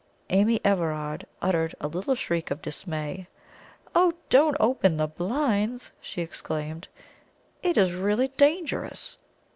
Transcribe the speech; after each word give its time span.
Amy 0.31 0.59
Everard 0.65 1.27
uttered 1.43 1.75
a 1.79 1.85
little 1.87 2.15
shriek 2.15 2.49
of 2.49 2.59
dismay. 2.63 3.27
"Oh, 3.93 4.13
don't 4.31 4.57
open 4.59 4.97
the 4.97 5.05
blinds!" 5.05 5.91
she 6.01 6.23
exclaimed. 6.23 6.87
"It 7.61 7.77
is 7.77 7.93
really 7.93 8.29
dangerous!" 8.29 9.19